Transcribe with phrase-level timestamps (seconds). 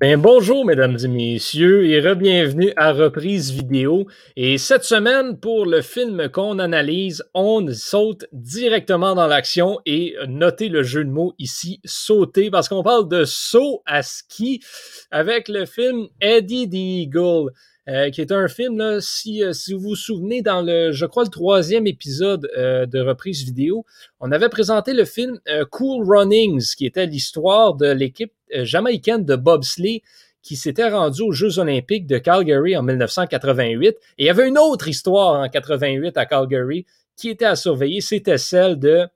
[0.00, 4.06] Ben bonjour mesdames et messieurs et re-bienvenue à Reprise Vidéo.
[4.36, 10.68] Et cette semaine, pour le film qu'on analyse, on saute directement dans l'action et notez
[10.68, 14.62] le jeu de mots ici, sauter, parce qu'on parle de saut à ski
[15.10, 17.50] avec le film Eddie the Eagle.
[17.88, 21.06] Euh, qui est un film, là, si, euh, si vous vous souvenez, dans le, je
[21.06, 23.86] crois, le troisième épisode euh, de reprise vidéo,
[24.20, 30.02] on avait présenté le film Cool Runnings, qui était l'histoire de l'équipe jamaïcaine de bobsleigh
[30.42, 33.88] qui s'était rendue aux Jeux olympiques de Calgary en 1988.
[33.88, 36.84] Et il y avait une autre histoire en 88 à Calgary
[37.16, 39.06] qui était à surveiller, c'était celle de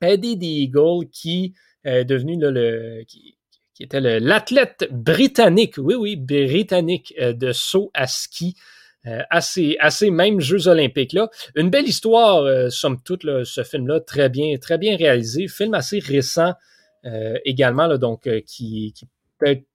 [0.00, 3.36] Eddie the Eagle, qui est devenu le, qui,
[3.74, 8.56] qui était l'athlète britannique, oui, oui, britannique euh, de saut à ski.
[9.06, 9.76] Euh, à, ces,
[10.10, 11.28] mêmes Jeux olympiques-là.
[11.56, 15.46] Une belle histoire, euh, somme toute, ce film-là, très bien, très bien réalisé.
[15.46, 16.54] Film assez récent
[17.44, 19.06] également, là, donc qui, qui
[19.44, 19.66] être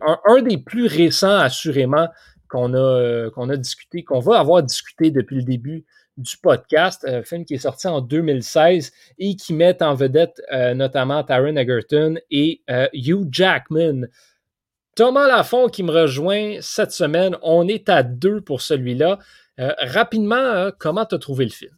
[0.00, 2.08] un, un, des plus récents, assurément,
[2.48, 5.84] qu'on a, qu'on a discuté, qu'on va avoir discuté depuis le début
[6.18, 10.74] du podcast, un film qui est sorti en 2016 et qui met en vedette euh,
[10.74, 14.06] notamment Taron Egerton et euh, Hugh Jackman.
[14.96, 17.36] Thomas Lafont qui me rejoint cette semaine.
[17.42, 19.20] On est à deux pour celui-là.
[19.60, 21.72] Euh, rapidement, comment tu as trouvé le film?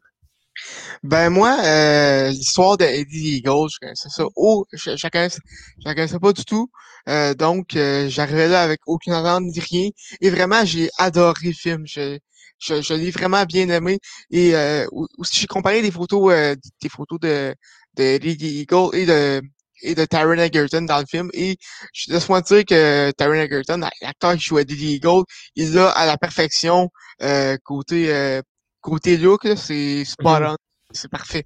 [1.03, 1.57] Ben moi,
[2.31, 4.25] l'histoire d'Eddie Eagle, je connaissais ça.
[4.37, 6.71] Oh, je, je, connaissais, pas du tout.
[7.39, 9.89] donc, j'arrivais là avec aucune attente ni rien.
[10.21, 11.87] Et vraiment, j'ai adoré le film.
[11.87, 12.19] Je,
[12.61, 13.98] je, je l'ai vraiment bien aimé.
[14.30, 14.86] Et euh,
[15.19, 17.55] aussi, j'ai comparé des photos, euh, des photos de,
[17.97, 19.42] de Lady Eagle et de
[19.83, 21.31] et de Taron Egerton dans le film.
[21.32, 21.56] Et
[21.94, 25.25] je laisse-moi dire que Taron Egerton, l'acteur qui jouait Lady Eagle,
[25.56, 26.91] il a à la perfection
[27.22, 28.43] euh, côté euh,
[28.82, 30.56] côté look, c'est spot mm-hmm.
[30.93, 31.44] C'est parfait.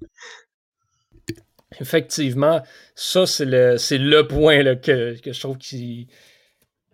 [1.79, 2.61] Effectivement,
[2.95, 6.07] ça, c'est le, c'est le point là, que, que je trouve qui,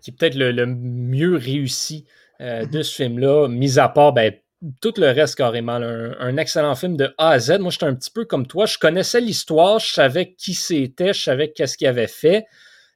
[0.01, 2.05] qui est peut-être le, le mieux réussi
[2.41, 4.33] euh, de ce film-là, mis à part ben,
[4.81, 5.73] tout le reste carrément.
[5.73, 7.59] un, excellent film de A à Z.
[7.59, 8.65] Moi, j'étais un petit peu comme toi.
[8.65, 12.45] Je connaissais l'histoire, je savais qui c'était, je savais qu'est-ce qu'il avait fait.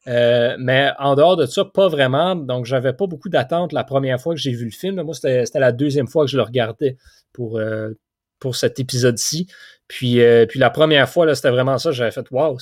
[0.07, 2.35] Euh, mais en dehors de ça, pas vraiment.
[2.35, 5.01] Donc, j'avais pas beaucoup d'attentes la première fois que j'ai vu le film.
[5.03, 6.97] Moi, c'était la deuxième fois que je le regardais
[7.31, 7.91] pour, euh,
[8.39, 9.47] pour cet épisode-ci.
[9.87, 10.19] Puis,
[10.49, 11.91] puis la première fois, c'était vraiment ça.
[11.91, 12.57] J'avais fait Waouh,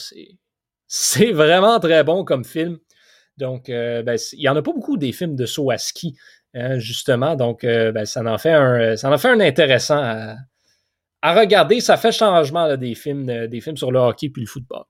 [0.87, 2.77] c'est vraiment très bon comme film.
[3.37, 6.15] Donc, ben, il n'y en a pas beaucoup des films de saut à ski.
[6.55, 7.35] Hein, justement.
[7.35, 9.97] Donc, euh, ben, ça, en fait un, fait un intéressant
[11.21, 11.79] à, regarder.
[11.79, 14.83] Ça fait changement des, films, euh, des films sur le hockey puis le football.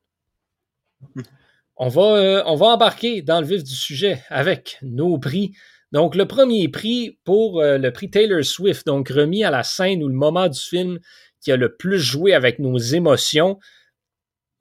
[1.78, 5.54] On va, euh, on va embarquer dans le vif du sujet avec nos prix.
[5.92, 10.08] Donc, le premier prix pour le prix Taylor Swift, donc remis à la scène ou
[10.08, 11.00] le moment du film
[11.40, 13.60] qui a le plus joué avec nos émotions.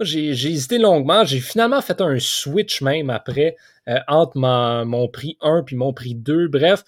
[0.00, 1.24] J'ai hésité longuement.
[1.24, 3.56] J'ai finalement fait un switch même après
[3.88, 6.48] euh, entre mon prix 1 puis mon prix 2.
[6.48, 6.84] Bref,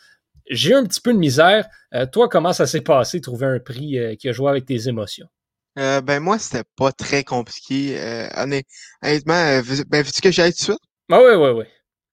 [0.49, 1.67] j'ai eu un petit peu de misère.
[1.95, 4.89] Euh, toi, comment ça s'est passé, trouver un prix euh, qui a joué avec tes
[4.89, 5.29] émotions?
[5.77, 7.99] ben moi, c'était pas très compliqué.
[8.37, 10.79] honnêtement, ben, veux-tu que j'aille tout de suite?
[11.11, 11.65] Ah oui, oui, oui.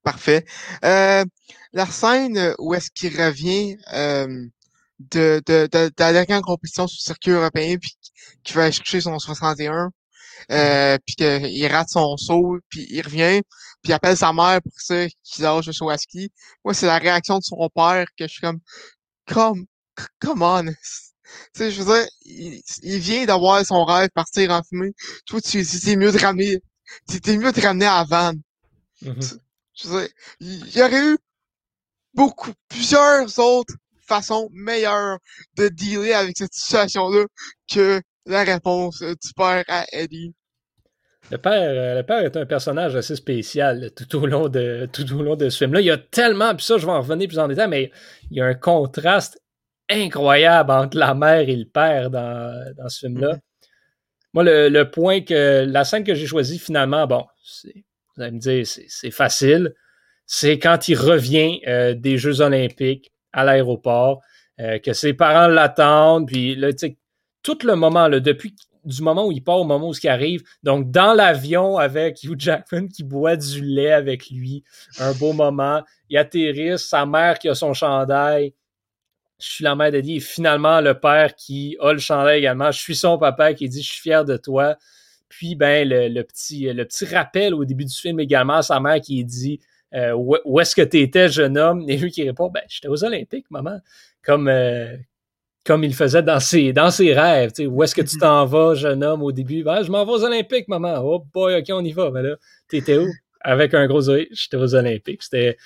[0.02, 0.44] Parfait.
[0.82, 3.76] la scène où est-ce qu'il revient
[4.98, 7.96] de, de, de, la dernière compétition sur le circuit européen puis
[8.42, 9.92] qui va chercher son 61,
[10.50, 13.42] euh, puis qu'il rate son saut, puis il revient,
[13.82, 16.30] puis il appelle sa mère pour ça qu'il lâche le saut à ski.
[16.64, 18.60] Moi, c'est la réaction de son père que je suis comme,
[19.26, 19.66] come,
[20.20, 20.66] come on.
[21.54, 24.92] Tu sais, je veux dire, il, vient d'avoir son rêve partir en fumée.
[25.24, 26.58] Toi, tu c'est mieux de ramener,
[27.08, 28.34] c'était mieux de ramener à Van.
[29.02, 29.38] Mm-hmm.
[29.74, 30.08] Je veux dire,
[30.40, 31.18] il y aurait eu
[32.12, 33.74] beaucoup, plusieurs autres
[34.06, 35.18] façons meilleures
[35.56, 37.24] de dealer avec cette situation-là
[37.72, 40.34] que la réponse du père à Eddie.
[41.30, 45.10] Le père, euh, le père est un personnage assez spécial tout au long de, tout
[45.14, 45.80] au long de ce film-là.
[45.80, 47.90] Il y a tellement, puis ça, je vais en revenir plus en détail, mais
[48.30, 49.40] il y a un contraste
[49.88, 53.38] incroyable entre la mère et le père dans, dans ce film-là.
[54.34, 57.26] Moi, le, point que la scène que j'ai choisie finalement, bon,
[58.16, 59.74] vous allez me dire, c'est facile.
[60.26, 64.22] C'est quand il revient euh, des Jeux Olympiques à l'aéroport,
[64.60, 66.96] euh, que ses parents l'attendent, puis là, tu sais,
[67.42, 68.54] tout le moment, là, depuis
[68.84, 70.42] du moment où il part au moment où ce qui arrive.
[70.62, 74.64] Donc, dans l'avion avec Hugh Jackman qui boit du lait avec lui,
[74.98, 75.82] un beau moment.
[76.08, 78.54] Il atterrisse, sa mère qui a son chandail.
[79.38, 82.70] Je suis la mère d'Eddie et finalement le père qui a le chandail également.
[82.70, 84.76] Je suis son papa qui dit Je suis fier de toi.
[85.28, 89.24] Puis, ben, le, petit, le petit rappel au début du film également, sa mère qui
[89.24, 89.60] dit
[89.94, 91.84] euh, où, est-ce que tu étais, jeune homme?
[91.88, 93.78] Et lui qui répond Ben, j'étais aux Olympiques, maman.
[94.22, 94.96] Comme, euh,
[95.64, 97.52] comme il faisait dans ses, dans ses rêves.
[97.68, 98.20] où est-ce que tu mm-hmm.
[98.20, 99.62] t'en vas, jeune homme, au début?
[99.62, 101.00] Ben, je m'en vais aux Olympiques, maman.
[101.02, 102.10] Oh boy, ok, on y va.
[102.10, 102.36] Ben là,
[102.68, 103.08] t'étais où?
[103.44, 105.22] avec un gros oeil, j'étais aux Olympiques.
[105.22, 105.56] C'était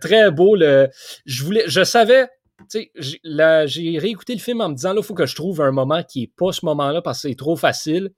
[0.00, 0.56] très beau.
[0.56, 0.88] Le,
[1.24, 2.28] je, voulais, je savais,
[2.72, 6.02] j'ai réécouté le film en me disant, là, il faut que je trouve un moment
[6.02, 8.10] qui n'est pas ce moment-là parce que c'est trop facile.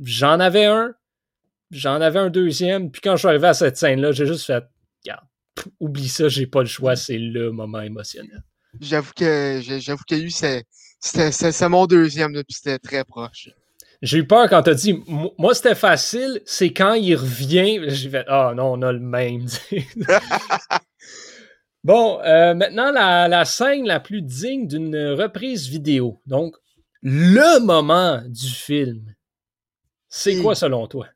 [0.00, 0.94] J'en avais un,
[1.70, 4.64] j'en avais un deuxième, puis quand je suis arrivé à cette scène-là, j'ai juste fait,
[5.04, 5.24] regarde,
[5.78, 8.42] oublie ça, j'ai pas le choix, c'est le moment émotionnel.
[8.78, 13.48] J'avoue que j'avoue que lui, c'est mon deuxième, puis c'était très proche.
[14.02, 15.02] J'ai eu peur quand t'as dit,
[15.36, 17.80] moi c'était facile, c'est quand il revient.
[17.88, 19.46] J'ai fait, ah oh, non, on a le même.
[21.84, 26.18] bon, euh, maintenant la, la, scène la plus digne d'une reprise vidéo.
[26.26, 26.56] Donc,
[27.02, 29.14] le moment du film.
[30.08, 31.06] C'est quoi selon toi?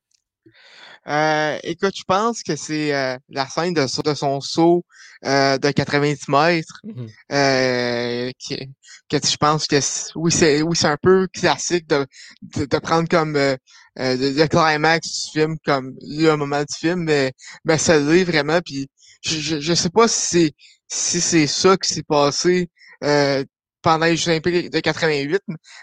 [1.06, 4.84] Euh, écoute, je pense que c'est euh, la scène de, de son saut
[5.26, 6.80] euh, de 90 mètres.
[6.84, 8.56] Mmh euh, qui,
[9.08, 9.76] que je pense que
[10.16, 12.06] oui, c'est oui, c'est un peu classique de,
[12.42, 13.56] de, prendre comme euh,
[13.96, 17.32] le, climax du film comme le moment du film, mais,
[17.64, 18.60] mais ça l'est vraiment.
[18.64, 18.88] Puis
[19.22, 20.52] je, je, je, sais pas si c'est
[20.88, 22.70] si c'est ça qui s'est passé
[23.82, 25.42] pendant les Jeux Olympiques de 88,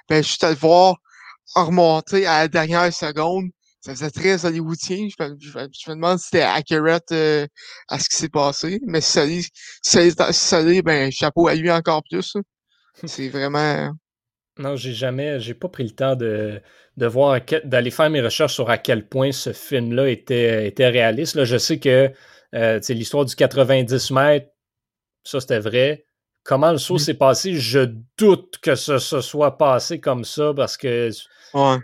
[0.09, 0.95] mais juste à le voir
[1.56, 3.50] remonter à la dernière seconde
[3.81, 5.07] ça faisait très hollywoodien.
[5.10, 7.48] Je, je, je me demande si c'était accurate euh,
[7.88, 8.80] à ce qui s'est passé.
[8.86, 9.51] Mais si ça l'est,
[9.81, 12.38] si ça l'est, ben, chapeau à lui encore plus.
[13.06, 13.92] C'est vraiment.
[14.60, 16.62] Non, j'ai jamais, j'ai pas pris le temps de,
[16.98, 21.36] de voir, d'aller faire mes recherches sur à quel point ce film-là était, était réaliste.
[21.36, 22.12] Là, je sais que
[22.54, 24.51] euh, l'histoire du 90 mètres,
[25.24, 26.06] ça c'était vrai.
[26.44, 30.75] Comment le saut s'est passé, je doute que ce se soit passé comme ça parce
[30.75, 31.10] que
[31.54, 31.78] ouais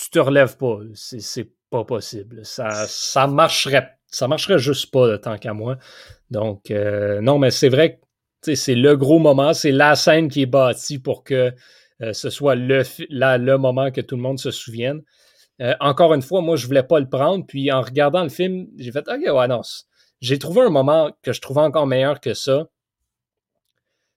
[0.00, 0.78] tu te relèves pas.
[0.94, 2.44] C'est pas possible.
[2.44, 3.96] Ça, ça marcherait.
[4.06, 5.76] Ça marcherait juste pas, tant qu'à moi.
[6.30, 8.00] Donc, euh, non, mais c'est vrai
[8.42, 11.52] que c'est le gros moment, c'est la scène qui est bâtie pour que
[12.02, 15.02] euh, ce soit le, le moment que tout le monde se souvienne.
[15.60, 17.44] Euh, encore une fois, moi, je voulais pas le prendre.
[17.46, 19.60] Puis en regardant le film, j'ai fait OK, ouais, non.
[20.20, 22.66] J'ai trouvé un moment que je trouvais encore meilleur que ça.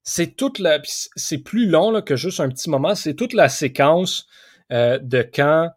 [0.03, 0.79] C'est toute la.
[0.85, 2.95] C'est plus long là, que juste un petit moment.
[2.95, 4.27] C'est toute la séquence
[4.73, 5.69] euh, de quand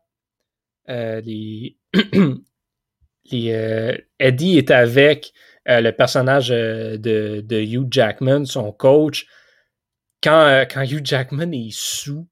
[0.88, 1.76] euh, les,
[3.34, 5.34] euh, Eddie est avec
[5.68, 9.26] le personnage de, Hugh Jackman, son coach,
[10.22, 12.26] quand, Hugh Jackman est sous,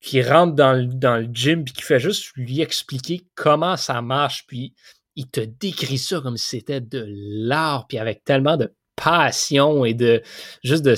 [0.00, 4.00] qui rentre dans le, dans le gym puis qui fait juste lui expliquer comment ça
[4.00, 4.74] marche, puis
[5.16, 9.92] il te décrit ça comme si c'était de l'art, puis avec tellement de passion et
[9.92, 10.22] de
[10.62, 10.94] juste de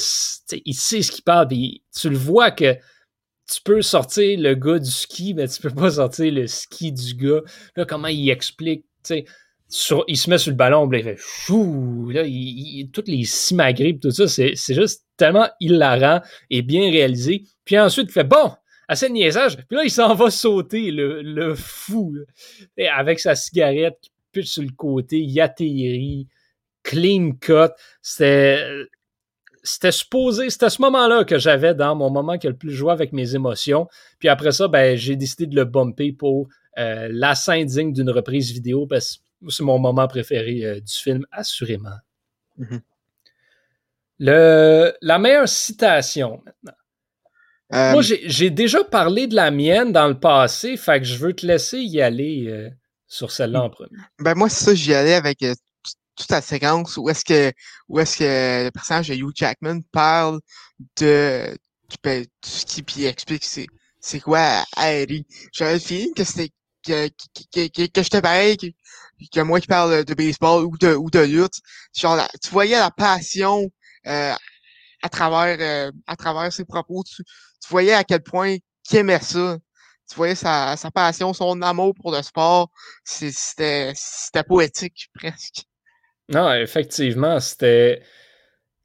[0.64, 2.76] il sait ce qu'il parle, puis tu le vois que
[3.48, 7.14] tu peux sortir le gars du ski, mais tu peux pas sortir le ski du
[7.14, 7.40] gars.
[7.76, 9.24] Là, comment il explique, tu sais,
[10.06, 14.10] il se met sur le ballon, il fait chou, là, il, toutes les simagrées, tout
[14.10, 17.44] ça, c'est, juste tellement hilarant et bien réalisé.
[17.64, 18.52] Puis ensuite, il fait bon,
[18.86, 19.56] assez de niaisage.
[19.56, 22.14] Puis là, il s'en va sauter, le, le fou,
[22.92, 26.28] avec sa cigarette qui pitch sur le côté, il atterrit,
[26.82, 27.72] clean cut.
[28.02, 28.62] C'était
[29.62, 32.92] c'était supposé, c'était ce moment-là que j'avais dans mon moment qui a le plus joué
[32.92, 33.88] avec mes émotions.
[34.18, 38.10] Puis après ça, ben, j'ai décidé de le bumper pour euh, la scène digne d'une
[38.10, 41.96] reprise vidéo parce que c'est mon moment préféré euh, du film, assurément.
[44.18, 46.72] Le, la meilleure citation maintenant.
[47.74, 51.34] Euh, Moi, j'ai déjà parlé de la mienne dans le passé, fait que je veux
[51.34, 52.70] te laisser y aller
[53.06, 53.98] sur celle-là en premier.
[54.18, 55.44] Ben moi, c'est ça, j'y allais avec
[56.18, 57.52] toute la séquence où est-ce que
[57.88, 60.40] où est-ce que le personnage de Hugh Jackman parle
[60.98, 61.56] de
[62.04, 63.66] ben, tout ce qui puis explique c'est
[64.00, 65.26] c'est quoi Harry.
[65.52, 66.50] J'avais le feeling que c'était
[66.86, 67.08] que,
[67.52, 68.66] que, que, que j'étais pareil que,
[69.32, 71.60] que, moi qui parle de baseball ou de ou de lutte.
[71.94, 73.68] Genre tu voyais la passion
[74.06, 74.34] euh,
[75.02, 77.02] à travers euh, à travers ses propos.
[77.04, 79.58] Tu, tu voyais à quel point qu'il aimait ça
[80.08, 82.70] tu voyais sa, sa passion, son amour pour le sport,
[83.04, 83.92] c'était
[84.46, 85.67] poétique presque.
[86.28, 88.02] Non, effectivement, c'était.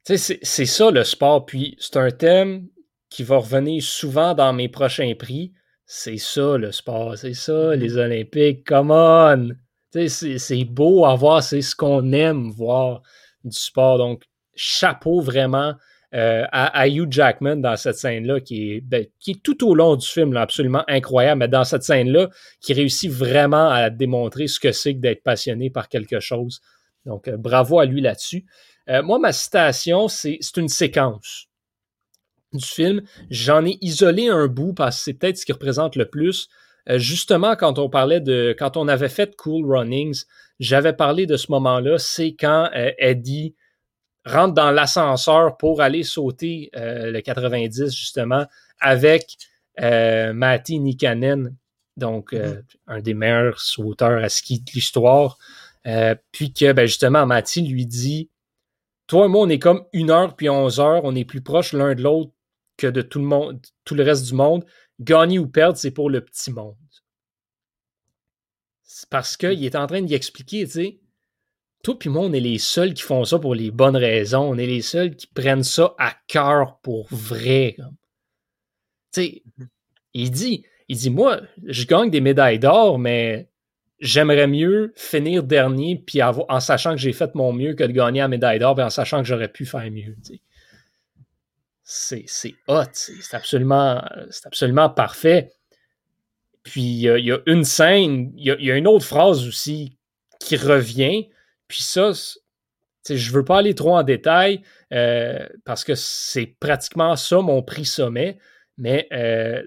[0.04, 1.46] C'est ça le sport.
[1.46, 2.68] Puis c'est un thème
[3.08, 5.52] qui va revenir souvent dans mes prochains prix.
[5.86, 7.74] C'est ça le sport, c'est ça mm-hmm.
[7.74, 8.66] les Olympiques.
[8.66, 9.50] Come on!
[9.92, 13.02] C'est beau à voir, c'est ce qu'on aime voir
[13.44, 13.98] du sport.
[13.98, 14.24] Donc,
[14.56, 15.74] chapeau vraiment
[16.14, 19.96] euh, à, Hugh Jackman dans cette scène-là, qui est, ben, qui est tout au long
[19.96, 22.28] du film absolument incroyable, mais dans cette scène-là,
[22.60, 26.60] qui réussit vraiment à démontrer ce que c'est que d'être passionné par quelque chose.
[27.06, 28.44] Donc, euh, bravo à lui là-dessus.
[28.88, 31.48] Euh, moi, ma citation, c'est une séquence
[32.52, 33.02] du film.
[33.30, 36.48] J'en ai isolé un bout parce que c'est peut-être ce qui représente le plus.
[36.88, 38.54] Euh, justement, quand on parlait de.
[38.58, 40.24] Quand on avait fait Cool Runnings,
[40.60, 41.98] j'avais parlé de ce moment-là.
[41.98, 43.54] C'est quand Eddie
[44.26, 48.46] rentre dans l'ascenseur pour aller sauter le 90, justement,
[48.80, 49.36] avec
[49.78, 51.56] Matty Nikanen
[51.96, 55.38] donc euh, un des meilleurs sauteurs à ski de l'histoire.
[55.86, 58.30] Euh, puis que ben, justement, Mathieu lui dit
[59.06, 61.72] Toi et moi, on est comme une heure puis onze heures, on est plus proches
[61.72, 62.32] l'un de l'autre
[62.76, 64.64] que de tout le monde, tout le reste du monde.
[65.00, 66.76] Gagner ou perdre, c'est pour le petit monde.
[68.82, 71.00] C'est parce qu'il est en train d'y expliquer, tu sais.
[71.82, 74.48] Toi puis moi, on est les seuls qui font ça pour les bonnes raisons.
[74.48, 77.76] On est les seuls qui prennent ça à cœur pour vrai.
[77.76, 77.84] Tu
[79.12, 79.68] sais, mhm.
[80.14, 83.50] il dit, il dit, moi, je gagne des médailles d'or, mais
[84.00, 88.20] j'aimerais mieux finir dernier puis en sachant que j'ai fait mon mieux que de gagner
[88.20, 90.16] la médaille d'or, en sachant que j'aurais pu faire mieux.
[91.84, 95.52] C'est, hot, c'est absolument, c'est absolument parfait.
[96.62, 99.98] Puis il y, a une scène, il y, a une autre phrase aussi
[100.40, 101.28] qui revient.
[101.68, 102.12] Puis ça,
[103.08, 107.62] je ne veux pas aller trop en détail euh, parce que c'est pratiquement ça mon
[107.62, 108.38] prix sommet.
[108.78, 109.62] Mais euh,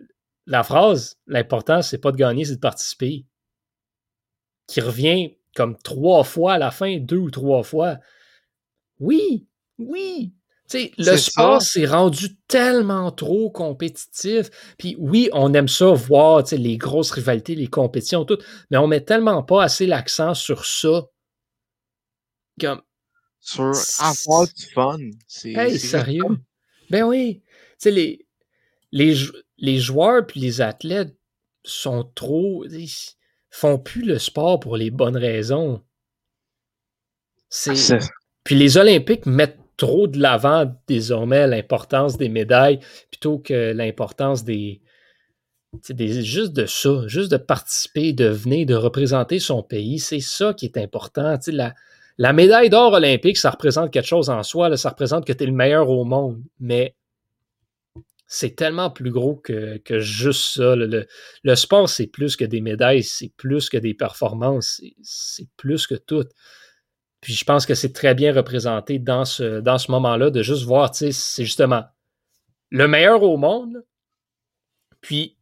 [0.48, 3.25] la phrase, l'important, c'est pas de gagner, c'est de participer.
[4.67, 7.97] Qui revient comme trois fois à la fin, deux ou trois fois.
[9.00, 9.47] Oui,
[9.79, 10.33] oui.
[10.74, 14.50] le sport s'est rendu tellement trop compétitif.
[14.77, 18.38] Puis oui, on aime ça voir les grosses rivalités, les compétitions, tout,
[18.69, 21.07] mais on met tellement pas assez l'accent sur ça.
[22.59, 22.81] Comme,
[23.39, 24.97] sur avoir du fun.
[25.43, 26.24] Hey, sérieux?
[26.89, 27.41] Ben oui.
[27.86, 28.25] Les,
[28.91, 29.15] les,
[29.57, 31.15] les joueurs puis les athlètes
[31.63, 32.65] sont trop.
[32.65, 32.89] Ils
[33.58, 35.82] font plus le sport pour les bonnes raisons.
[37.50, 37.98] C'est.
[38.44, 42.80] Puis les Olympiques mettent trop de l'avant désormais l'importance des médailles
[43.12, 44.82] plutôt que l'importance des,
[45.90, 50.00] des, juste de ça, juste de participer, de venir, de représenter son pays.
[50.00, 51.38] C'est ça qui est important.
[51.48, 51.74] La,
[52.18, 54.76] la médaille d'or olympique, ça représente quelque chose en soi.
[54.78, 56.42] ça représente que tu es le meilleur au monde.
[56.60, 56.96] Mais
[58.27, 60.75] c'est tellement plus gros que, juste ça.
[60.75, 65.96] Le, sport, c'est plus que des médailles, c'est plus que des performances, c'est plus que
[65.96, 66.25] tout.
[67.22, 70.63] Puis je pense que c'est très bien représenté dans ce, dans ce moment-là de juste
[70.63, 71.86] voir, tu sais, c'est justement
[72.69, 73.84] le meilleur au monde,
[75.01, 75.38] puis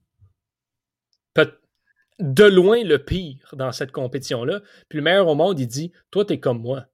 [2.20, 4.62] de loin le pire dans cette compétition-là.
[4.90, 6.86] Puis le meilleur au monde, il dit Toi, t'es comme moi.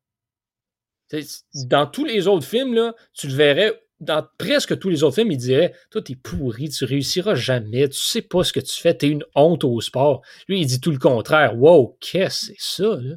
[1.54, 5.32] Dans tous les autres films, là, tu le verrais dans presque tous les autres films,
[5.32, 8.96] il dirait Toi, t'es pourri, tu réussiras jamais, tu sais pas ce que tu fais,
[8.96, 10.22] t'es une honte au sport.
[10.50, 11.58] Lui, il dit tout le contraire.
[11.58, 13.16] Wow, qu'est-ce que c'est ça, là?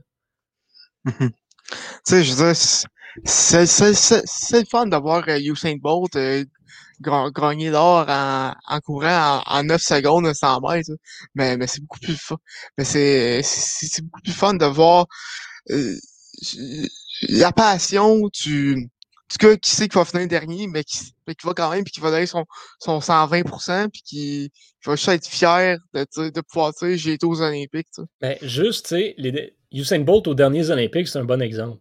[1.06, 1.32] tu
[2.04, 2.56] sais, je veux dire,
[3.24, 6.44] c'est le fun d'avoir euh, Usain Bolt euh,
[7.00, 10.90] gagner l'or en, courant en, en 9 secondes 100 mètres.
[11.34, 12.36] Mais, mais c'est beaucoup plus fun.
[12.76, 15.06] Mais c'est beaucoup plus fun de voir
[15.70, 15.94] euh,
[17.28, 18.88] la passion du
[19.38, 21.84] du gars qui sait qu'il va finir dernier, mais qui, mais qui va quand même,
[21.84, 22.44] puis qui va donner son,
[22.78, 27.26] son 120%, puis qui, qui va juste être fier de, de pouvoir dire j'ai été
[27.26, 27.88] aux Olympiques.
[28.20, 31.80] Ben, juste, tu sais, Usain Bolt aux derniers Olympiques, c'est un bon exemple.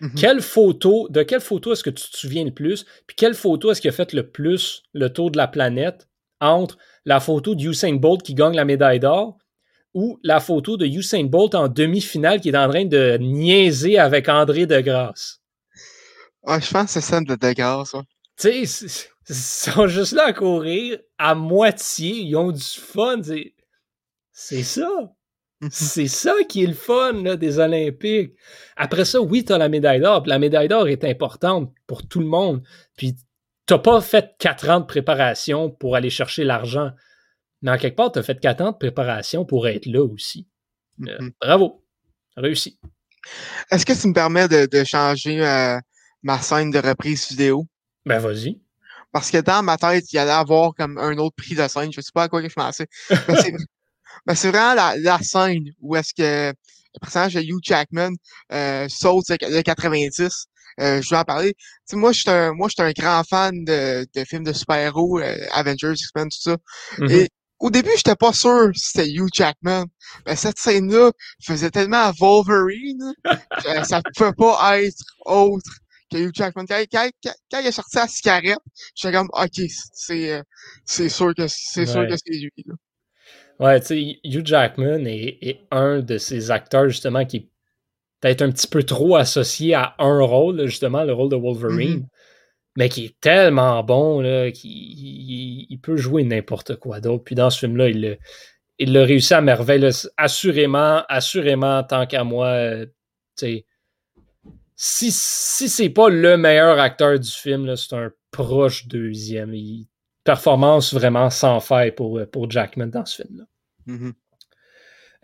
[0.00, 0.14] Mm-hmm.
[0.20, 3.70] Quelle photo, de quelle photo est-ce que tu te souviens le plus, puis quelle photo
[3.70, 6.08] est-ce qui a fait le plus le tour de la planète
[6.40, 9.38] entre la photo de Usain Bolt qui gagne la médaille d'or
[9.94, 14.28] ou la photo de Usain Bolt en demi-finale qui est en train de niaiser avec
[14.28, 15.41] André Degrasse?
[16.44, 17.94] Ah, je pense que c'est celle de Degrasse,
[18.36, 23.20] Tu sais, ils sont juste là à courir à moitié, ils ont du fun.
[24.32, 24.88] C'est ça.
[25.70, 28.32] C'est ça qui est le fun des Olympiques.
[28.76, 30.24] Après ça, oui, tu as la médaille d'or.
[30.26, 32.62] La médaille d'or est importante pour tout le monde.
[32.96, 33.14] Puis
[33.66, 36.90] tu pas fait quatre ans de préparation pour aller chercher l'argent.
[37.62, 40.48] Mais en quelque part, tu as fait quatre ans de préparation pour être là aussi.
[41.02, 41.32] Euh, mm-hmm.
[41.40, 41.84] bravo.
[42.36, 42.80] Réussi.
[43.70, 45.78] Est-ce que tu me permets de, changer euh,
[46.22, 47.66] ma scène de reprise vidéo?
[48.06, 48.60] Ben, vas-y.
[49.12, 51.92] Parce que dans ma tête, il y allait avoir comme un autre prix de scène.
[51.92, 52.86] Je ne sais pas à quoi je pensais.
[53.10, 53.14] Ben,
[54.34, 56.52] c'est vraiment la, la, scène où est-ce que
[56.94, 58.12] le personnage de Hugh Jackman
[58.52, 60.46] euh, saute de 90.
[60.80, 61.54] Euh, je vais en parler.
[61.92, 65.36] moi, je suis un, moi, je un grand fan de, de films de super-héros, euh,
[65.52, 66.56] Avengers, X-Men, tout ça.
[66.96, 67.12] Mm-hmm.
[67.12, 69.84] Et au début, j'étais pas sûr si c'était Hugh Jackman.
[70.26, 71.12] Mais cette scène-là
[71.44, 73.12] faisait tellement Wolverine
[73.64, 75.81] que ça pouvait pas être autre
[76.12, 76.66] que Hugh Jackman.
[76.66, 77.10] Quand, quand,
[77.50, 78.58] quand, il a sorti la cigarette,
[78.94, 80.42] j'étais comme, OK, c'est, euh,
[80.84, 82.50] c'est sûr que c'est sûr que c'est lui.
[82.66, 82.74] Là.
[83.58, 87.48] Ouais, tu sais, Hugh Jackman est, un de ces acteurs, justement, qui est
[88.20, 92.06] peut-être un petit peu trop associé à un rôle, justement, le rôle de Wolverine, mm-hmm.
[92.76, 97.24] mais qui est tellement bon, là, qu'il il, peut jouer n'importe quoi d'autre.
[97.24, 98.18] Puis dans ce film-là, il,
[98.78, 99.88] il l'a réussi à merveille.
[100.16, 103.66] assurément, assurément, tant qu'à moi, euh, tu sais,
[104.84, 109.54] si, si c'est pas le meilleur acteur du film, c'est un proche deuxième.
[110.24, 113.44] performance vraiment sans faille pour, pour Jackman dans ce film-là.
[113.86, 114.12] Mm-hmm.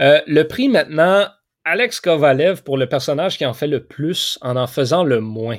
[0.00, 1.26] Euh, le prix maintenant,
[1.64, 5.58] Alex Kovalev pour le personnage qui en fait le plus en en faisant le moins.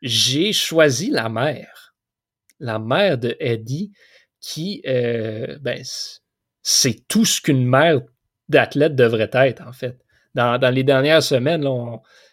[0.00, 1.94] J'ai choisi la mère.
[2.58, 3.92] La mère de Eddie
[4.40, 5.82] qui, euh, ben,
[6.62, 8.00] c'est tout ce qu'une mère
[8.48, 9.98] d'athlète devrait être, en fait.
[10.34, 11.66] Dans, les dernières semaines,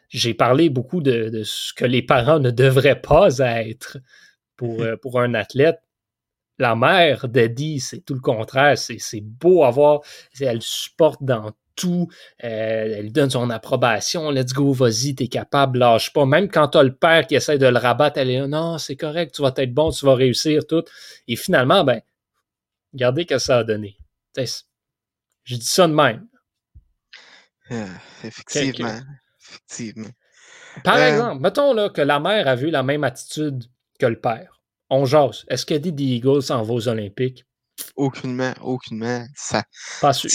[0.10, 3.98] j'ai parlé beaucoup de, ce que les parents ne devraient pas être
[4.56, 5.80] pour, euh, pour un athlète.
[6.58, 8.78] La mère d'Eddie, c'est tout le contraire.
[8.78, 10.02] C'est beau à voir.
[10.40, 12.08] Elle supporte dans tout.
[12.44, 14.32] Euh, elle donne son approbation.
[14.32, 16.26] Let's go, vas-y, t'es capable, lâche pas.
[16.26, 18.96] Même quand t'as le père qui essaie de le rabattre, elle est là, non, c'est
[18.96, 20.84] correct, tu vas être bon, tu vas réussir, tout.
[21.28, 22.02] Et finalement, ben,
[22.94, 23.98] regardez ce que ça a donné.
[24.38, 26.28] Je dis ça de même.
[27.70, 27.86] Ah,
[28.24, 29.00] effectivement.
[29.70, 30.10] Effectivement.
[30.84, 33.66] Par euh, exemple, mettons là, que la mère a vu la même attitude
[34.00, 34.62] que le père.
[34.90, 35.46] On jase.
[35.48, 37.46] Est-ce qu'elle dit des Eagles s'en va aux Olympiques?
[37.96, 39.26] Aucunement, aucunement.
[39.36, 39.64] Ça,
[40.02, 40.30] Pas sûr.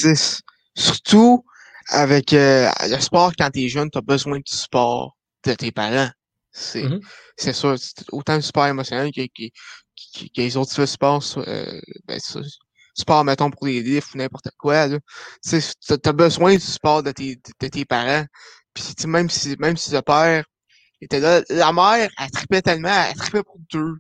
[0.75, 1.45] Surtout
[1.89, 6.11] avec euh, le sport, quand t'es jeune, t'as besoin du sport de tes parents.
[6.53, 7.01] C'est mm
[7.39, 7.75] ça.
[8.13, 12.19] Autant du sport émotionnel que, que, que, que les autres sports, euh, ben,
[12.95, 14.89] sport, mettons, pour les livres ou n'importe quoi.
[14.89, 15.59] Tu
[16.05, 18.27] as besoin du sport de tes, de, tes parents.
[18.75, 20.45] Puis même si même si le père
[21.01, 23.95] était là, la mère, elle tripait tellement, elle tripait pour deux.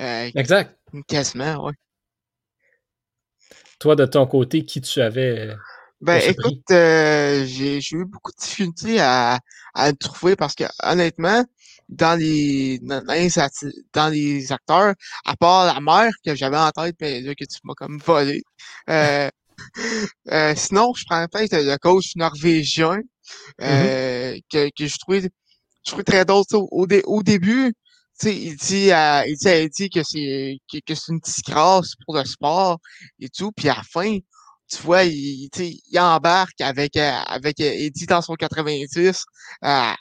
[0.00, 0.78] Euh, exact.
[1.08, 1.72] Quasiment, ouais.
[3.78, 5.54] Toi, de ton côté, qui tu avais euh,
[6.02, 9.38] ben écoute, euh, j'ai eu beaucoup de difficultés à,
[9.72, 11.44] à le trouver parce que honnêtement,
[11.88, 13.28] dans les dans les,
[13.92, 17.58] dans les acteurs, à part la mère que j'avais en tête, mais là que tu
[17.62, 18.42] m'as comme volé.
[18.90, 19.30] Euh,
[20.32, 22.98] euh, sinon, je prends peut-être le coach norvégien
[23.60, 23.64] mm-hmm.
[23.64, 25.22] euh, que, que je trouvais
[25.84, 26.44] je trouvais très drôle.
[26.52, 27.74] Au, au début,
[28.24, 32.78] il dit à il dit, dit que c'est que, c'est une disgrâce pour le sport
[33.20, 34.18] et tout, puis à la fin,
[34.68, 39.24] tu vois, il, il embarque avec, euh, avec Eddie dans son 90.
[39.64, 39.92] Euh,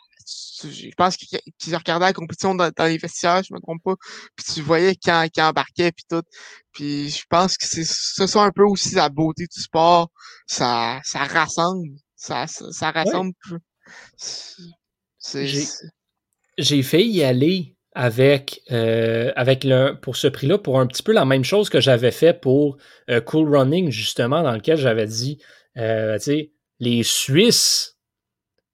[0.64, 3.96] je pense qu'il regardait la compétition dans, les vestiaires, je me trompe pas.
[4.36, 6.22] Puis tu voyais quand il embarquait puis tout.
[6.72, 10.10] Puis je pense que c'est ce sont un peu aussi la beauté du sport.
[10.48, 11.90] Ça, ça rassemble.
[12.22, 13.34] Ça, ça, rassemble.
[16.60, 21.14] J'ai fait y aller avec, euh, avec le, pour ce prix-là, pour un petit peu
[21.14, 22.78] la même chose que j'avais fait pour
[23.10, 25.40] euh, Cool Running, justement, dans lequel j'avais dit,
[25.78, 27.91] euh, tu sais, les Suisses,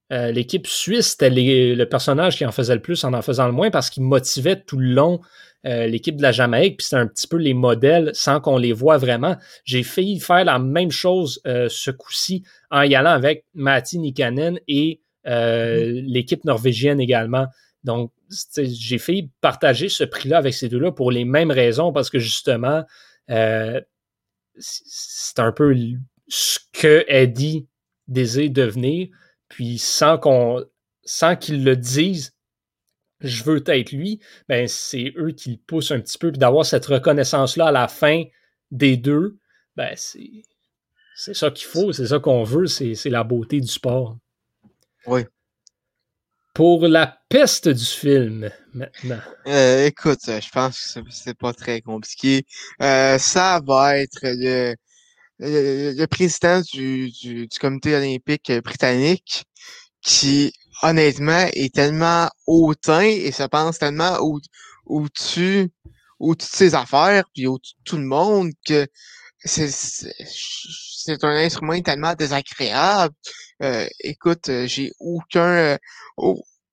[0.10, 3.70] l'équipe suisse, c'était le personnage qui en faisait le plus en en faisant le moins
[3.70, 5.20] parce qu'il motivait tout le long
[5.64, 8.98] l'équipe de la Jamaïque, puis c'était un petit peu les modèles sans qu'on les voit
[8.98, 9.36] vraiment.
[9.66, 15.02] J'ai failli faire la même chose ce coup-ci en y allant avec Matti Nikanen et
[15.26, 16.06] mm-hmm.
[16.06, 17.48] l'équipe norvégienne également.
[17.84, 18.12] Donc,
[18.58, 22.84] j'ai fait partager ce prix-là avec ces deux-là pour les mêmes raisons, parce que justement,
[23.30, 23.80] euh,
[24.58, 25.76] c'est un peu
[26.28, 27.68] ce que Eddie
[28.08, 29.08] désire devenir,
[29.50, 30.64] puis sans qu'on
[31.04, 32.34] sans qu'ils le disent,
[33.22, 36.66] je veux être lui, ben c'est eux qui le poussent un petit peu, puis d'avoir
[36.66, 38.24] cette reconnaissance-là à la fin
[38.72, 39.38] des deux,
[39.76, 40.44] ben c'est
[41.16, 44.18] c'est ça qu'il faut, c'est ça qu'on veut, c'est la beauté du sport.
[45.08, 45.22] Oui.
[46.54, 49.20] Pour la peste du film, maintenant.
[49.48, 52.46] Euh, écoute, je pense que c'est pas très compliqué.
[52.84, 54.76] Euh, ça va être le,
[55.40, 59.46] le, président du, du, comité olympique britannique
[60.02, 64.40] qui, honnêtement, est tellement hautain et se pense tellement au,
[64.86, 65.70] au-dessus
[66.20, 68.88] au de ses affaires, puis au-dessus de tout le monde, que
[69.44, 73.14] c'est, c'est un instrument tellement désagréable.
[73.64, 75.78] Euh, écoute, j'ai aucun,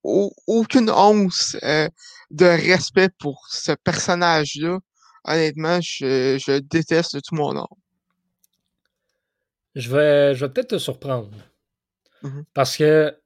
[0.03, 1.89] aucune once euh,
[2.31, 4.79] de respect pour ce personnage-là.
[5.25, 7.67] Honnêtement, je, je déteste tout mon nom.
[9.75, 11.37] Je vais, je vais peut-être te surprendre.
[12.23, 12.43] Mm-hmm.
[12.53, 13.17] Parce que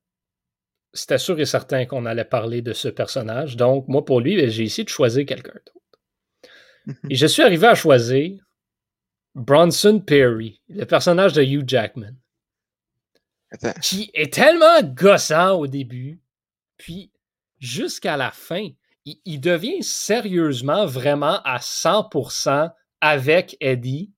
[0.94, 3.56] c'était sûr et certain qu'on allait parler de ce personnage.
[3.56, 6.00] Donc, moi, pour lui, ben, j'ai essayé de choisir quelqu'un d'autre.
[6.88, 7.12] Mm-hmm.
[7.12, 8.44] Et je suis arrivé à choisir
[9.36, 12.16] Bronson Perry, le personnage de Hugh Jackman.
[13.82, 16.22] Qui est tellement gossant au début,
[16.78, 17.12] puis,
[17.60, 18.70] jusqu'à la fin,
[19.06, 24.12] il, devient sérieusement vraiment à 100% avec Eddie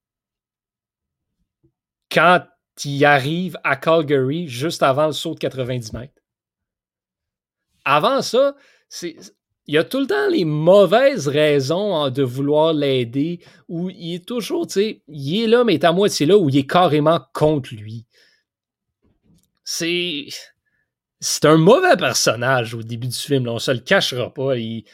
[2.12, 2.44] quand
[2.84, 6.14] il arrive à Calgary juste avant le saut de 90 mètres.
[7.86, 8.56] Avant ça,
[8.90, 9.16] c'est,
[9.68, 14.16] il y a tout le temps les mauvaises raisons hein, de vouloir l'aider, où il
[14.16, 16.58] est toujours, tu sais, il est là, mais il est à moitié là, où il
[16.58, 18.06] est carrément contre lui.
[19.64, 20.28] C'est
[21.20, 24.58] c'est un mauvais personnage au début du film, là, on se le cachera pas.
[24.58, 24.86] Il,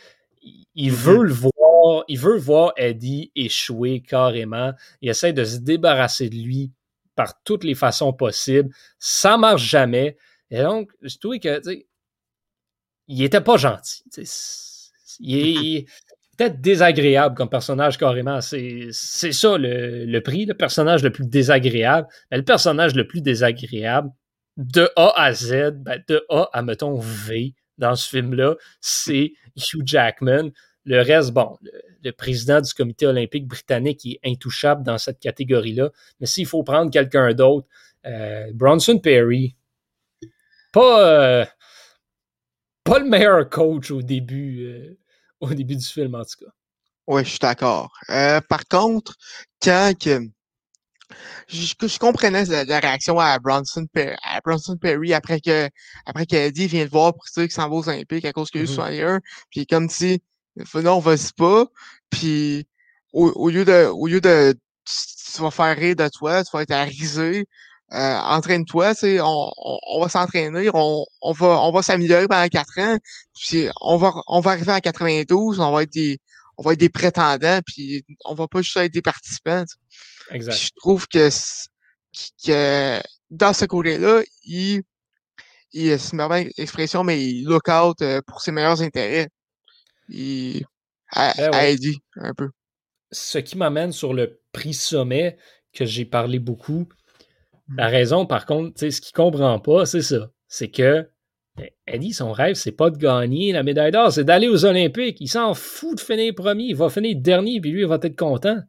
[0.76, 0.96] il, mm-hmm.
[0.96, 4.74] veut le voir, il veut voir Eddie échouer carrément.
[5.02, 6.72] Il essaie de se débarrasser de lui
[7.18, 8.74] par toutes les façons possibles.
[9.00, 10.16] Ça marche jamais.
[10.50, 11.60] Et donc, je trouvais que,
[13.08, 14.04] il était pas gentil.
[15.20, 15.86] Il est,
[16.38, 18.40] peut-être désagréable comme personnage carrément.
[18.42, 22.08] C'est ça le, prix, le personnage le plus désagréable.
[22.32, 24.10] Mais le personnage le plus désagréable,
[24.56, 29.82] de A à Z, ben, de A à, mettons, V dans ce film-là, c'est Hugh
[29.86, 30.50] Jackman.
[30.86, 31.72] Le reste, bon, le,
[32.12, 35.90] président du comité olympique britannique est intouchable dans cette catégorie-là.
[36.20, 37.68] Mais s'il faut prendre quelqu'un d'autre,
[38.06, 39.56] euh, Bronson Perry,
[40.72, 41.46] pas, euh,
[42.84, 44.98] pas le meilleur coach au début, euh,
[45.42, 46.52] au début du film, en tout cas.
[47.08, 47.92] Oui, je suis d'accord.
[48.50, 49.16] par contre,
[49.62, 49.94] quand
[51.48, 53.88] je, je, comprenais la, réaction à Bronson,
[54.24, 55.70] à Bronson Perry après que
[56.06, 58.62] après qu'Eddie vient de voir pour ça qu'il s'en va aux Olympiques à cause qu'il
[58.62, 60.22] a eu mm Puis comme si
[60.76, 61.66] non, vas-y pas.
[62.10, 62.68] Puis
[63.14, 66.72] au, lieu de au lieu de tu, vas faire rire de toi, tu vas être
[66.72, 67.46] arisé.
[67.94, 72.78] Euh, entraîne-toi, tu on, on, va s'entraîner, on, on va on va s'améliorer pendant quatre
[72.80, 72.98] ans,
[73.34, 76.20] puis on va on va arriver à 92, on va être des
[76.58, 79.64] on va être des prétendants, puis on va pas juste être des participants.
[80.32, 80.58] Exact.
[80.58, 81.30] je trouve que,
[82.46, 84.84] que dans ce côté-là, il,
[85.72, 89.30] il c'est une expression, mais il look out euh, pour ses meilleurs intérêts.
[90.10, 90.64] Il
[91.12, 91.78] a, ben
[92.18, 92.50] un peu.
[93.12, 95.38] Ce qui m'amène sur le prix sommet
[95.74, 96.88] que j'ai parlé beaucoup.
[97.76, 97.92] La mmh.
[97.92, 100.32] raison, par contre, ce qu'il comprend pas, c'est ça.
[100.48, 101.10] C'est que
[101.58, 105.20] ben, Eddie, son rêve, c'est pas de gagner la médaille d'or, c'est d'aller aux Olympiques.
[105.20, 106.66] Il s'en fout de finir premier.
[106.66, 108.60] Il va finir dernier, puis lui, il va être content.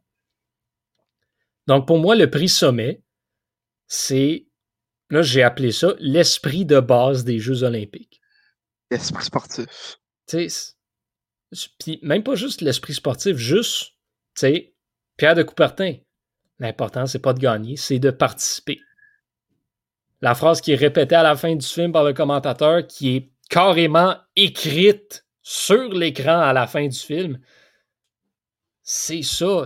[1.67, 3.03] Donc, pour moi, le prix sommet,
[3.85, 4.47] c'est,
[5.09, 8.19] là, j'ai appelé ça l'esprit de base des Jeux olympiques.
[8.89, 9.99] L'esprit sportif.
[10.27, 10.73] Tu sais,
[11.79, 13.93] puis même pas juste l'esprit sportif, juste,
[14.35, 14.73] tu sais,
[15.17, 15.95] Pierre de Coubertin.
[16.59, 18.79] L'important, c'est pas de gagner, c'est de participer.
[20.21, 23.31] La phrase qui est répétée à la fin du film par le commentateur, qui est
[23.49, 27.39] carrément écrite sur l'écran à la fin du film,
[28.83, 29.65] c'est ça.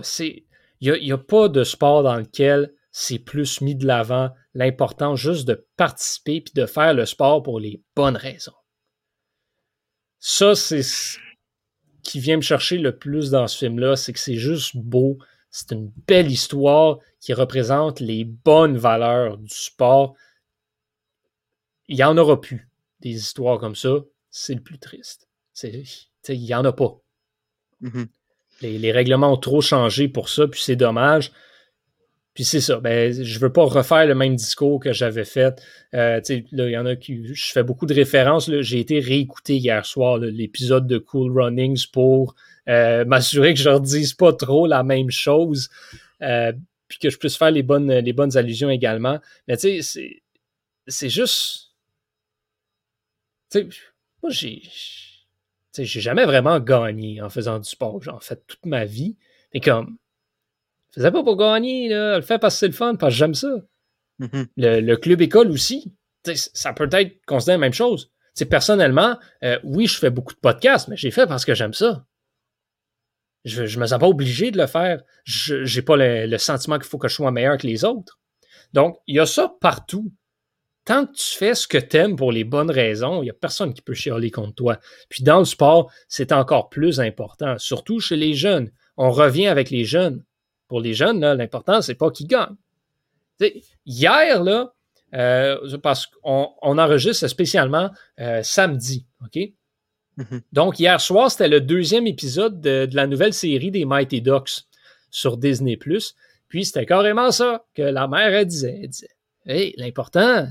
[0.80, 5.48] Il n'y a, pas de sport dans lequel c'est plus mis de l'avant l'important juste
[5.48, 8.54] de participer puis de faire le sport pour les bonnes raisons.
[10.20, 11.18] Ça, c'est ce
[12.04, 15.18] qui vient me chercher le plus dans ce film-là, c'est que c'est juste beau.
[15.50, 20.14] C'est une belle histoire qui représente les bonnes valeurs du sport.
[21.88, 22.68] Il n'y en aura plus
[23.00, 23.96] des histoires comme ça.
[24.30, 25.28] C'est le plus triste.
[25.62, 27.00] Il n'y en a pas.
[27.82, 28.06] Mm-hmm.
[28.62, 31.32] Les, règlements ont trop changé pour ça, puis c'est dommage.
[32.34, 35.62] Puis c'est ça, ben, je veux pas refaire le même discours que j'avais fait.
[35.94, 36.20] Euh,
[36.50, 37.32] là, il y en a qui.
[37.32, 38.50] Je fais beaucoup de références.
[38.60, 42.34] J'ai été réécouter hier soir l'épisode de Cool Runnings pour
[42.68, 45.70] euh, m'assurer que je ne redise pas trop la même chose.
[46.22, 46.52] Euh,
[46.88, 49.20] puis que je puisse faire les bonnes, les bonnes allusions également.
[49.46, 50.20] Mais tu sais,
[50.88, 51.70] c'est juste.
[53.50, 53.68] Tu sais,
[54.22, 54.60] moi, j'ai
[55.76, 58.02] j'ai jamais vraiment gagné en faisant du sport.
[58.02, 59.16] J'en fais toute ma vie.
[59.52, 59.98] Mais comme,
[60.94, 62.16] je faisais pas pour gagner, là.
[62.16, 63.48] le fait parce que c'est le fun, parce que j'aime ça.
[64.20, 64.46] Mm-hmm.
[64.56, 65.92] le, club école aussi,
[66.36, 68.12] ça peut être considéré la même chose.
[68.34, 71.74] T'sais, personnellement, euh, oui, je fais beaucoup de podcasts, mais j'ai fait parce que j'aime
[71.74, 72.06] ça.
[73.44, 75.02] Je, je me sens pas obligé de le faire.
[75.24, 78.20] Je n'ai pas le sentiment qu'il faut que je sois meilleur que les autres.
[78.72, 80.12] Donc, il y a ça partout
[80.84, 83.34] tant que tu fais ce que tu aimes pour les bonnes raisons, il n'y a
[83.34, 84.78] personne qui peut chialer contre toi.
[85.08, 88.70] Puis dans le sport, c'est encore plus important, surtout chez les jeunes.
[88.96, 90.24] On revient avec les jeunes.
[90.68, 92.56] Pour les jeunes, l'important, c'est pas qu'ils gagnent.
[93.86, 94.72] hier, là,
[95.14, 99.38] euh, parce qu'on on enregistre spécialement euh, samedi, OK?
[100.18, 100.40] Mm-hmm.
[100.52, 104.64] Donc, hier soir, c'était le deuxième épisode de, la nouvelle série des Mighty Ducks
[105.10, 105.76] sur Disney+.
[105.76, 108.80] Puis, c'était carrément ça que la mère, elle disait.
[108.82, 109.08] Elle disait,
[109.46, 110.48] hey, l'important,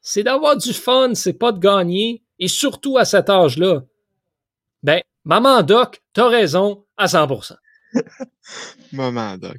[0.00, 3.82] c'est d'avoir du fun, c'est pas de gagner, et surtout à cet âge-là.
[4.82, 7.56] Ben, Maman Doc, t'as raison à 100%.
[8.92, 9.56] Maman Doc,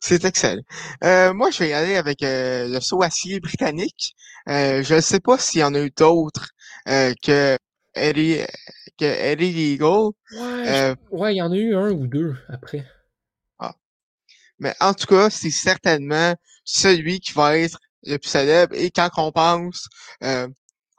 [0.00, 0.62] c'est excellent.
[1.04, 4.14] Euh, moi, je vais y aller avec euh, le saut acier britannique.
[4.48, 6.48] Euh, je ne sais pas s'il y en a eu d'autres
[6.86, 7.58] que
[7.94, 8.40] Eddie,
[8.98, 10.12] que Eddie Eagle.
[11.10, 12.86] Ouais, il y en a eu un ou deux après.
[13.58, 13.74] Ah.
[14.58, 18.74] Mais en tout cas, c'est certainement celui qui va être le plus célèbre.
[18.74, 19.88] Et quand on pense
[20.22, 20.48] euh,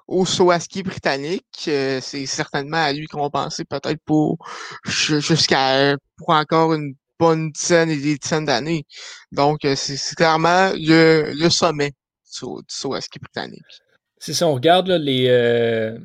[0.10, 4.38] au saut à ski britannique, euh, c'est certainement à lui qu'on pensait peut-être pour
[4.86, 8.86] jusqu'à pour encore une bonne dizaine et des dizaines d'années.
[9.32, 11.96] Donc, euh, c'est clairement le, le sommet du
[12.68, 13.62] saut, à ski britannique.
[14.18, 15.98] C'est ça, on regarde là, les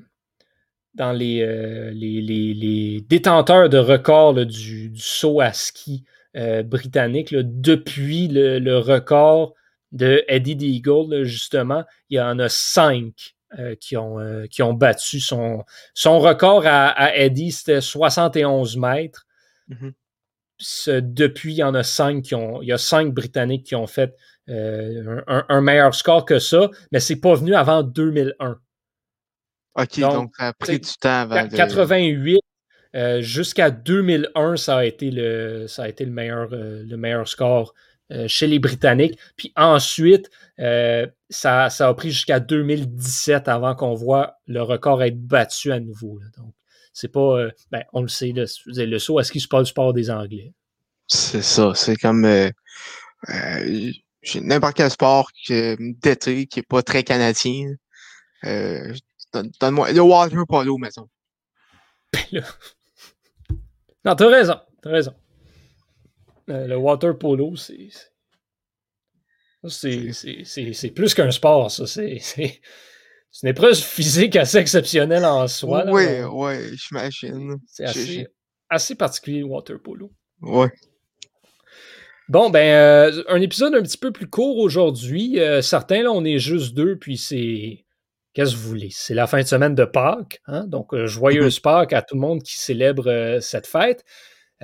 [0.95, 1.45] dans les,
[1.93, 6.05] les, les, détenteurs de records du, du, saut à ski
[6.65, 9.55] britanniques depuis le, record
[9.91, 11.85] de Eddie Deagle, justement.
[12.11, 13.34] Il y en a cinq
[13.81, 14.19] qui, ont,
[14.51, 15.65] qui ont battu son,
[15.95, 19.27] son record à, Eddie, c'était 71 mètres.
[19.71, 21.01] Mm-hmm.
[21.01, 22.61] depuis, il y en a cinq qui ont.
[22.63, 24.15] Il y a cinq Britanniques qui ont fait
[24.49, 28.59] un, meilleur score que ça, mais c'est pas venu avant 2001.
[29.77, 31.49] OK, donc, ça a pris du temps avant.
[31.49, 32.41] 88
[32.95, 37.27] euh, jusqu'à 2001, ça a été le, ça a été le, meilleur, euh, le meilleur
[37.27, 37.94] score euh,
[38.29, 39.19] chez les Britanniques.
[39.37, 45.73] Puis ensuite, ça, ça, a pris jusqu'à 2017 avant qu'on voit le record être battu
[45.73, 46.21] à nouveau.
[46.37, 46.55] Donc,
[46.93, 47.49] c'est pas.
[47.71, 50.53] Ben, on le sait, le saut, est-ce qu'il se passe du sport des Anglais?
[51.07, 51.73] C'est ça.
[51.75, 52.27] C'est comme
[54.41, 57.75] n'importe quel sport d'été qui n'est pas très canadien.
[59.61, 61.09] Donne-moi le water polo, maison.
[62.13, 62.21] Ben
[64.05, 64.61] non, t'as raison.
[64.83, 65.15] T'as raison.
[66.47, 67.89] Le water polo, c'est.
[69.67, 71.87] C'est plus qu'un sport, ça.
[71.87, 72.21] C'est
[73.43, 75.85] une épreuve physique assez exceptionnelle en soi.
[75.89, 77.57] Oui, oui, j'imagine.
[77.67, 78.27] C'est assez,
[78.69, 80.13] assez particulier, le water polo.
[80.43, 80.69] Oui.
[82.29, 85.41] Bon, ben, euh, un épisode un petit peu plus court aujourd'hui.
[85.41, 87.85] Euh, certains, là, on est juste deux, puis c'est
[88.33, 88.89] Qu'est-ce que vous voulez?
[88.91, 90.41] C'est la fin de semaine de Pâques.
[90.47, 90.67] Hein?
[90.67, 94.05] Donc, euh, joyeuse Pâques à tout le monde qui célèbre cette fête.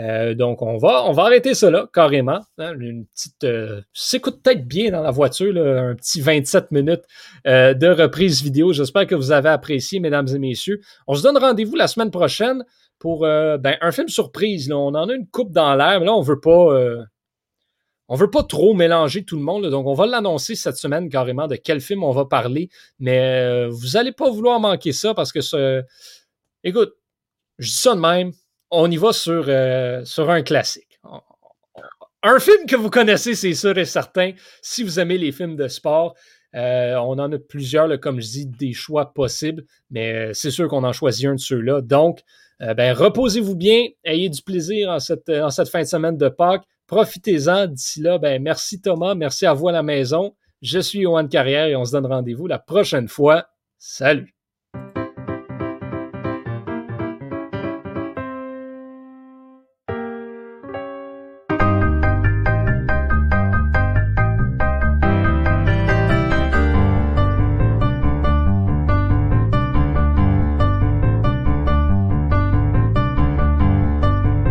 [0.00, 2.40] Euh, donc, on va, arrêter cela carrément.
[2.58, 2.74] Hein?
[2.80, 3.46] Une petite.
[3.92, 7.02] s'écoute peut-être bien dans la voiture, un petit 27 minutes
[7.44, 8.72] de reprise vidéo.
[8.72, 10.80] J'espère que vous avez apprécié, mesdames et messieurs.
[11.06, 12.64] On se donne rendez-vous la semaine prochaine
[12.98, 14.70] pour ben, un film surprise.
[14.72, 17.06] On en a une coupe dans l'air, mais là, on veut pas
[18.12, 21.46] on veut pas trop mélanger tout le monde, donc on va l'annoncer cette semaine carrément
[21.46, 25.30] de quel film on va parler, mais euh, vous allez pas vouloir manquer ça parce
[25.30, 25.84] que ce...
[26.64, 26.92] Écoute,
[27.58, 28.32] je dis ça de même,
[28.70, 31.00] on y va sur, euh, sur un classique.
[32.22, 35.68] Un film que vous connaissez, c'est sûr et certain, si vous aimez les films de
[35.68, 36.14] sport.
[36.54, 40.84] Euh, on en a plusieurs, comme je dis, des choix possibles, mais c'est sûr qu'on
[40.84, 41.80] en choisit un de ceux-là.
[41.80, 42.20] Donc,
[42.58, 46.64] ben, reposez-vous bien, ayez du plaisir en cette, en cette fin de semaine de Pâques.
[46.86, 47.68] Profitez-en.
[47.68, 50.34] D'ici là, ben, merci Thomas, merci à vous à la maison.
[50.60, 53.46] Je suis Johan Carrière et on se donne rendez-vous la prochaine fois.
[53.78, 54.39] Salut!